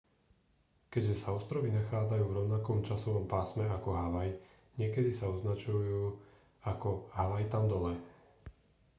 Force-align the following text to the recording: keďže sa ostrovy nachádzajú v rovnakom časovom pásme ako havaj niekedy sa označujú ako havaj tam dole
keďže 0.93 1.13
sa 1.21 1.35
ostrovy 1.39 1.69
nachádzajú 1.79 2.23
v 2.25 2.37
rovnakom 2.41 2.79
časovom 2.87 3.25
pásme 3.33 3.65
ako 3.77 3.89
havaj 4.01 4.29
niekedy 4.81 5.11
sa 5.13 5.29
označujú 5.35 6.03
ako 6.71 6.89
havaj 7.17 7.43
tam 7.53 7.63
dole 7.73 7.93